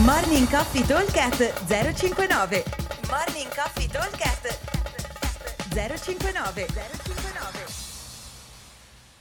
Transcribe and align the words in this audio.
Morning 0.00 0.48
Coffee 0.48 0.86
Talkcast 0.86 1.66
059 1.66 2.64
Morning 3.10 3.54
Coffee 3.54 3.86
Talkcast 3.86 4.58
059 5.68 6.66
059 6.66 7.66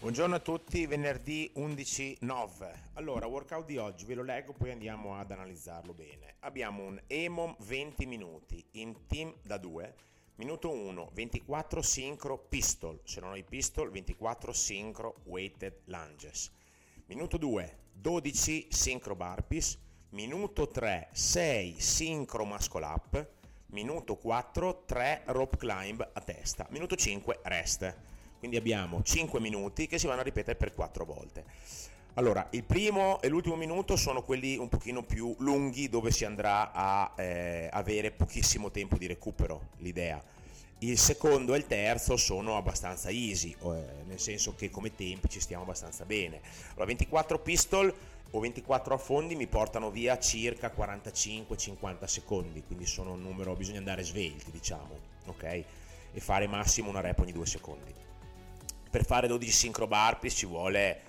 Buongiorno 0.00 0.36
a 0.36 0.38
tutti, 0.38 0.86
venerdì 0.86 1.52
11-9. 1.54 2.72
Allora, 2.94 3.26
workout 3.26 3.66
di 3.66 3.76
oggi 3.76 4.06
ve 4.06 4.14
lo 4.14 4.22
leggo, 4.22 4.54
poi 4.54 4.70
andiamo 4.70 5.18
ad 5.18 5.30
analizzarlo 5.30 5.92
bene. 5.92 6.36
Abbiamo 6.40 6.82
un 6.84 6.98
EMOM 7.08 7.56
20 7.58 8.06
minuti 8.06 8.64
in 8.72 9.06
team 9.06 9.34
da 9.42 9.58
2. 9.58 9.94
Minuto 10.36 10.72
1, 10.72 11.10
24 11.12 11.82
sincro 11.82 12.38
pistol, 12.38 12.98
se 13.04 13.20
non 13.20 13.32
ho 13.32 13.36
i 13.36 13.44
pistol, 13.44 13.90
24 13.90 14.50
sincro 14.54 15.16
weighted 15.24 15.82
lunges. 15.84 16.50
Minuto 17.04 17.36
2, 17.36 17.78
12 17.92 18.68
sincro 18.70 19.14
burpees. 19.14 19.83
Minuto 20.14 20.68
3, 20.68 21.08
6 21.10 21.74
sincro 21.76 22.44
muscle 22.44 22.84
up. 22.84 23.26
Minuto 23.70 24.14
4, 24.14 24.84
3 24.86 25.22
rope 25.24 25.56
climb 25.56 26.08
a 26.12 26.20
testa. 26.20 26.68
Minuto 26.70 26.94
5, 26.94 27.40
rest. 27.42 27.92
Quindi 28.38 28.56
abbiamo 28.56 29.02
5 29.02 29.40
minuti 29.40 29.88
che 29.88 29.98
si 29.98 30.06
vanno 30.06 30.20
a 30.20 30.22
ripetere 30.22 30.56
per 30.56 30.72
4 30.72 31.04
volte. 31.04 31.44
Allora, 32.14 32.46
il 32.50 32.62
primo 32.62 33.20
e 33.22 33.28
l'ultimo 33.28 33.56
minuto 33.56 33.96
sono 33.96 34.22
quelli 34.22 34.56
un 34.56 34.68
pochino 34.68 35.02
più 35.02 35.34
lunghi 35.40 35.88
dove 35.88 36.12
si 36.12 36.24
andrà 36.24 36.70
a 36.70 37.12
eh, 37.16 37.68
avere 37.72 38.12
pochissimo 38.12 38.70
tempo 38.70 38.96
di 38.96 39.08
recupero, 39.08 39.70
l'idea. 39.78 40.22
Il 40.78 40.96
secondo 40.96 41.54
e 41.54 41.58
il 41.58 41.66
terzo 41.66 42.16
sono 42.16 42.56
abbastanza 42.56 43.10
easy, 43.10 43.56
eh, 43.64 43.84
nel 44.06 44.20
senso 44.20 44.54
che 44.54 44.70
come 44.70 44.94
tempi 44.94 45.28
ci 45.28 45.40
stiamo 45.40 45.64
abbastanza 45.64 46.04
bene. 46.04 46.40
Allora, 46.70 46.84
24 46.84 47.40
pistol 47.40 47.92
o 48.36 48.40
24 48.40 48.94
affondi 48.94 49.34
mi 49.34 49.46
portano 49.46 49.90
via 49.90 50.18
circa 50.18 50.72
45-50 50.76 52.04
secondi, 52.04 52.62
quindi 52.64 52.86
sono 52.86 53.12
un 53.12 53.22
numero, 53.22 53.54
bisogna 53.54 53.78
andare 53.78 54.02
svelti, 54.02 54.50
diciamo, 54.50 54.98
ok? 55.26 55.42
E 56.12 56.20
fare 56.20 56.46
massimo 56.46 56.90
una 56.90 57.00
rep 57.00 57.18
ogni 57.18 57.32
2 57.32 57.46
secondi 57.46 58.04
per 58.94 59.04
fare 59.04 59.26
12 59.26 59.50
sincro 59.50 59.88
burpees 59.88 60.34
ci 60.34 60.46
vuole 60.46 61.00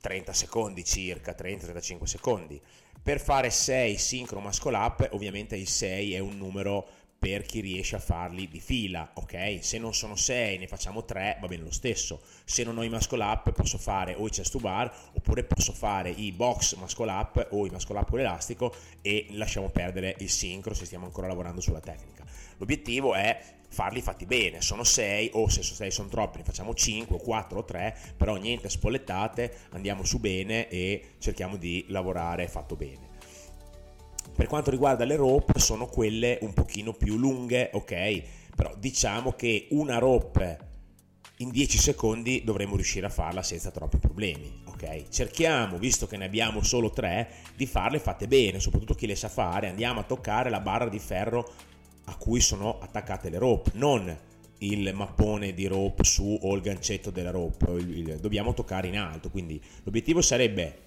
30 0.00 0.32
secondi 0.32 0.84
circa, 0.84 1.34
30-35 1.36 2.04
secondi. 2.04 2.60
Per 3.02 3.18
fare 3.18 3.50
6 3.50 3.96
sincro 3.98 4.38
muscle 4.38 4.76
up, 4.76 5.08
ovviamente 5.10 5.56
il 5.56 5.66
6 5.66 6.14
è 6.14 6.20
un 6.20 6.36
numero 6.36 6.86
per 7.24 7.46
chi 7.46 7.60
riesce 7.60 7.96
a 7.96 8.00
farli 8.00 8.50
di 8.50 8.60
fila, 8.60 9.12
ok? 9.14 9.60
Se 9.62 9.78
non 9.78 9.94
sono 9.94 10.14
6, 10.14 10.58
ne 10.58 10.66
facciamo 10.66 11.06
3, 11.06 11.38
va 11.40 11.46
bene 11.46 11.62
lo 11.62 11.72
stesso. 11.72 12.20
Se 12.44 12.64
non 12.64 12.76
ho 12.76 12.82
i 12.82 12.90
muscle 12.90 13.24
up, 13.24 13.50
posso 13.52 13.78
fare 13.78 14.12
o 14.12 14.26
i 14.26 14.30
chest 14.30 14.52
to 14.52 14.58
bar, 14.58 14.94
oppure 15.14 15.42
posso 15.42 15.72
fare 15.72 16.10
i 16.10 16.32
box 16.32 16.74
muscle 16.74 17.10
up 17.10 17.48
o 17.52 17.64
i 17.64 17.70
muscle 17.70 17.96
up 17.96 18.10
con 18.10 18.18
l'elastico 18.18 18.74
e 19.00 19.28
lasciamo 19.30 19.70
perdere 19.70 20.16
il 20.18 20.28
sincro 20.28 20.74
se 20.74 20.84
stiamo 20.84 21.06
ancora 21.06 21.26
lavorando 21.26 21.62
sulla 21.62 21.80
tecnica. 21.80 22.26
L'obiettivo 22.58 23.14
è 23.14 23.40
farli 23.68 24.02
fatti 24.02 24.26
bene, 24.26 24.60
sono 24.60 24.84
6 24.84 25.30
o 25.32 25.48
se 25.48 25.62
6 25.62 25.90
sono 25.90 26.08
troppi 26.08 26.38
ne 26.38 26.44
facciamo 26.44 26.74
5 26.74 27.16
o 27.16 27.20
4 27.20 27.58
o 27.58 27.64
3, 27.64 27.96
però 28.18 28.36
niente 28.36 28.68
spollettate, 28.68 29.60
andiamo 29.70 30.04
su 30.04 30.20
bene 30.20 30.68
e 30.68 31.14
cerchiamo 31.20 31.56
di 31.56 31.86
lavorare 31.88 32.48
fatto 32.48 32.76
bene. 32.76 33.13
Per 34.34 34.46
quanto 34.46 34.70
riguarda 34.70 35.04
le 35.04 35.16
rope 35.16 35.58
sono 35.60 35.86
quelle 35.86 36.38
un 36.42 36.52
pochino 36.52 36.92
più 36.92 37.16
lunghe, 37.16 37.70
ok? 37.72 38.22
Però 38.54 38.74
diciamo 38.76 39.32
che 39.32 39.68
una 39.70 39.98
rope 39.98 40.72
in 41.38 41.50
10 41.50 41.78
secondi 41.78 42.42
dovremmo 42.44 42.74
riuscire 42.74 43.06
a 43.06 43.10
farla 43.10 43.42
senza 43.42 43.70
troppi 43.70 43.98
problemi, 43.98 44.62
ok? 44.66 45.08
Cerchiamo, 45.08 45.78
visto 45.78 46.06
che 46.06 46.16
ne 46.16 46.24
abbiamo 46.24 46.62
solo 46.62 46.90
3, 46.90 47.28
di 47.56 47.66
farle 47.66 47.98
fatte 47.98 48.28
bene, 48.28 48.60
soprattutto 48.60 48.94
chi 48.94 49.06
le 49.06 49.16
sa 49.16 49.28
fare, 49.28 49.68
andiamo 49.68 50.00
a 50.00 50.04
toccare 50.04 50.50
la 50.50 50.60
barra 50.60 50.88
di 50.88 50.98
ferro 50.98 51.52
a 52.04 52.16
cui 52.16 52.40
sono 52.40 52.78
attaccate 52.80 53.30
le 53.30 53.38
rope, 53.38 53.70
non 53.74 54.16
il 54.58 54.92
mappone 54.94 55.54
di 55.54 55.66
rope 55.66 56.04
su 56.04 56.38
o 56.40 56.54
il 56.54 56.60
gancetto 56.60 57.10
della 57.10 57.30
rope, 57.30 58.18
dobbiamo 58.20 58.54
toccare 58.54 58.88
in 58.88 58.98
alto, 58.98 59.30
quindi 59.30 59.60
l'obiettivo 59.82 60.22
sarebbe 60.22 60.82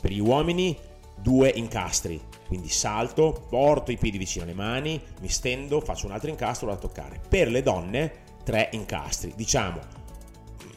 per 0.00 0.10
gli 0.10 0.20
uomini 0.20 0.76
due 1.20 1.48
incastri, 1.48 2.20
quindi 2.46 2.68
salto, 2.68 3.46
porto 3.48 3.92
i 3.92 3.96
piedi 3.96 4.18
vicino 4.18 4.44
alle 4.44 4.54
mani, 4.54 5.00
mi 5.20 5.28
stendo, 5.28 5.80
faccio 5.80 6.06
un 6.06 6.12
altro 6.12 6.30
incastro 6.30 6.68
da 6.68 6.76
toccare. 6.76 7.20
Per 7.28 7.48
le 7.48 7.62
donne 7.62 8.12
tre 8.44 8.68
incastri, 8.72 9.32
diciamo 9.34 10.04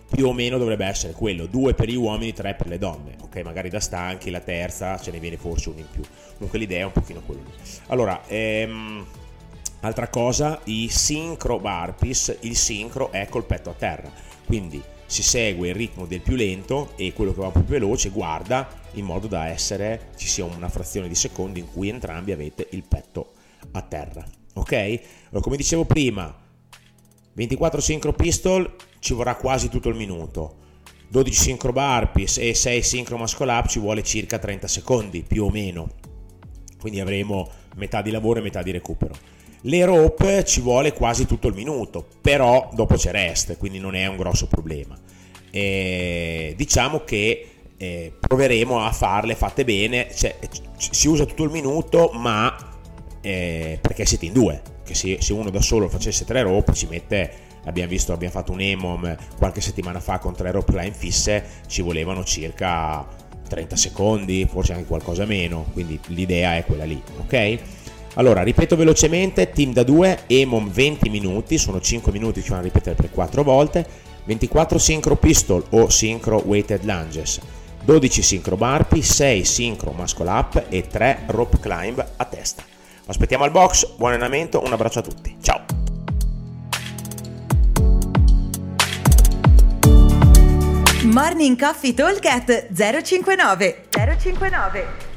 più 0.10 0.26
o 0.26 0.34
meno 0.34 0.58
dovrebbe 0.58 0.86
essere 0.86 1.14
quello, 1.14 1.46
due 1.46 1.76
per 1.76 1.88
gli 1.88 1.96
uomini, 1.96 2.34
tre 2.34 2.56
per 2.56 2.68
le 2.68 2.80
donne, 2.80 3.16
ok? 3.22 3.42
Magari 3.44 3.70
da 3.70 3.80
stanchi, 3.80 4.32
la 4.32 4.40
terza 4.40 4.98
ce 4.98 5.12
ne 5.12 5.20
viene 5.20 5.38
forse 5.38 5.70
uno 5.70 5.80
in 5.80 5.88
più. 5.92 6.02
Comunque 6.34 6.58
l'idea 6.58 6.80
è 6.80 6.86
un 6.86 6.92
pochino 6.92 7.22
quello 7.22 7.44
lì. 7.46 7.52
Allora, 7.88 8.20
ehm, 8.26 9.06
Altra 9.82 10.10
cosa, 10.10 10.60
i 10.66 10.90
sincro 10.90 11.58
burpees, 11.58 12.40
il 12.42 12.58
sincro 12.58 13.14
è 13.14 13.28
col 13.30 13.46
petto 13.46 13.70
a 13.70 13.74
terra, 13.74 14.12
quindi 14.46 14.84
si 15.10 15.24
segue 15.24 15.70
il 15.70 15.74
ritmo 15.74 16.06
del 16.06 16.22
più 16.22 16.36
lento 16.36 16.94
e 16.96 17.14
quello 17.14 17.34
che 17.34 17.42
va 17.42 17.50
più 17.50 17.64
veloce 17.64 18.10
guarda 18.10 18.70
in 18.94 19.06
modo 19.06 19.26
da 19.26 19.48
essere, 19.48 20.12
ci 20.16 20.28
sia 20.28 20.46
una 20.46 20.70
frazione 20.70 21.08
di 21.08 21.16
secondo 21.16 21.58
in 21.58 21.66
cui 21.66 21.90
entrambi 21.90 22.32
avete 22.32 22.68
il 22.72 22.84
petto 22.84 23.34
a 23.72 23.82
terra. 23.82 24.24
Ok? 24.54 24.72
Allora, 25.30 25.42
come 25.42 25.58
dicevo 25.58 25.86
prima, 25.86 26.32
24 27.34 27.82
sincro 27.82 28.14
pistol 28.14 28.76
ci 29.00 29.16
vorrà 29.16 29.36
quasi 29.36 29.68
tutto 29.70 29.90
il 29.90 29.96
minuto. 29.96 30.58
12 31.08 31.40
sincro 31.42 31.72
burpees 31.72 32.38
e 32.38 32.54
6 32.54 32.84
sincro 32.84 33.18
muscle 33.18 33.52
up 33.52 33.66
ci 33.66 33.80
vuole 33.80 34.04
circa 34.04 34.38
30 34.38 34.68
secondi 34.68 35.24
più 35.24 35.46
o 35.46 35.50
meno. 35.50 35.90
Quindi 36.80 37.00
avremo 37.00 37.50
metà 37.78 38.04
di 38.04 38.12
lavoro 38.12 38.40
e 38.40 38.44
metà 38.44 38.62
di 38.62 38.70
recupero. 38.70 39.16
Le 39.62 39.86
rope 39.86 40.46
ci 40.46 40.62
vuole 40.62 40.94
quasi 40.94 41.26
tutto 41.26 41.48
il 41.48 41.54
minuto, 41.54 42.06
però 42.22 42.70
dopo 42.74 42.96
c'è 42.96 43.12
rest, 43.12 43.58
quindi 43.58 43.80
non 43.80 43.96
è 43.96 44.06
un 44.08 44.16
grosso 44.16 44.48
problema. 44.48 44.98
E 45.52 46.54
diciamo 46.56 47.04
che 47.04 47.48
eh, 47.76 48.14
proveremo 48.20 48.80
a 48.80 48.92
farle 48.92 49.36
fatte 49.36 49.66
bene, 49.66 50.08
cioè, 50.14 50.38
si 50.78 51.08
usa 51.08 51.26
tutto 51.26 51.44
il 51.44 51.50
minuto, 51.50 52.12
ma 52.14 52.56
eh, 53.22 53.80
perché 53.82 54.06
siete 54.06 54.26
in 54.26 54.34
due, 54.34 54.62
che 54.84 54.94
se, 54.96 55.18
se, 55.22 55.34
uno 55.34 55.50
da 55.50 55.62
solo 55.62 55.90
facesse 55.90 56.26
tre 56.26 56.42
rope 56.42 56.74
ci 56.74 56.88
mette, 56.88 57.32
abbiamo 57.66 57.90
visto, 57.90 58.14
abbiamo 58.14 58.34
fatto 58.34 58.52
un 58.52 58.62
EMOM 58.62 59.16
qualche 59.38 59.62
settimana 59.62 60.00
fa 60.00 60.20
con 60.20 60.34
tre 60.34 60.52
rope 60.52 60.72
line 60.72 60.94
fisse, 60.94 61.44
ci 61.68 61.82
volevano 61.82 62.24
circa 62.24 63.06
30 63.48 63.76
secondi, 63.76 64.48
forse 64.50 64.74
anche 64.74 64.86
qualcosa 64.86 65.26
meno, 65.26 65.66
quindi 65.74 66.00
l'idea 66.08 66.56
è 66.56 66.64
quella 66.66 66.86
lì, 66.86 67.02
ok? 67.18 67.60
Allora, 68.20 68.44
ripeto 68.44 68.76
velocemente, 68.76 69.50
team 69.50 69.72
da 69.72 69.84
2, 69.84 70.24
EMOM 70.28 70.70
20 70.70 71.10
minuti, 71.10 71.58
sono 71.58 71.80
5 71.80 72.12
minuti, 72.12 72.44
ci 72.44 72.50
vanno 72.50 72.64
a 72.64 72.66
ripetere 72.66 72.94
per 72.94 73.12
4 73.12 73.44
volte, 73.44 73.88
24 74.26 74.78
sincro 74.78 75.16
pistol 75.16 75.64
o 75.70 75.88
sincro 75.88 76.44
weighted 76.46 76.84
lunges, 76.84 77.40
12 77.82 78.22
sincro 78.22 78.58
burpee, 78.58 79.02
6 79.02 79.46
sincro 79.46 79.94
muscle 79.94 80.30
up 80.30 80.66
e 80.68 80.86
3 80.86 81.20
rope 81.28 81.62
climb 81.62 82.06
a 82.18 82.26
testa. 82.26 82.62
Aspettiamo 83.06 83.46
al 83.46 83.52
box, 83.52 83.96
buon 83.96 84.12
allenamento, 84.12 84.62
un 84.66 84.74
abbraccio 84.74 85.00
a 85.00 85.04
tutti, 85.04 85.38
ciao! 85.42 85.62
Morning 91.06 91.58
Coffee 91.58 91.94
Talk 91.94 92.68
059 93.02 93.88
059 93.90 95.09